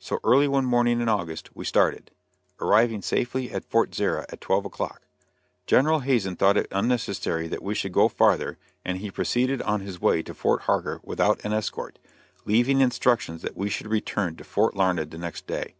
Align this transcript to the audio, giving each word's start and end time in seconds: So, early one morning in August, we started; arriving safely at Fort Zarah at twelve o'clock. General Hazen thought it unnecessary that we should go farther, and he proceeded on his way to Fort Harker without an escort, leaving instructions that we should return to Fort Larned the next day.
So, 0.00 0.18
early 0.24 0.48
one 0.48 0.64
morning 0.64 1.00
in 1.00 1.08
August, 1.08 1.54
we 1.54 1.64
started; 1.64 2.10
arriving 2.60 3.02
safely 3.02 3.52
at 3.52 3.64
Fort 3.64 3.94
Zarah 3.94 4.26
at 4.28 4.40
twelve 4.40 4.64
o'clock. 4.64 5.02
General 5.64 6.00
Hazen 6.00 6.34
thought 6.34 6.56
it 6.56 6.66
unnecessary 6.72 7.46
that 7.46 7.62
we 7.62 7.76
should 7.76 7.92
go 7.92 8.08
farther, 8.08 8.58
and 8.84 8.98
he 8.98 9.12
proceeded 9.12 9.62
on 9.62 9.80
his 9.80 10.00
way 10.00 10.24
to 10.24 10.34
Fort 10.34 10.62
Harker 10.62 10.98
without 11.04 11.44
an 11.44 11.52
escort, 11.52 12.00
leaving 12.44 12.80
instructions 12.80 13.42
that 13.42 13.56
we 13.56 13.68
should 13.70 13.86
return 13.86 14.34
to 14.38 14.42
Fort 14.42 14.74
Larned 14.74 15.08
the 15.12 15.18
next 15.18 15.46
day. 15.46 15.76